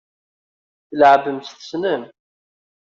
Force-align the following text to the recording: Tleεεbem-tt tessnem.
Tleεεbem-tt 0.89 1.53
tessnem. 1.59 2.03